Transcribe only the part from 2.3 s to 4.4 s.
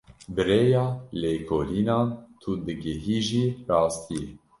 tu digihîjî rastiyê.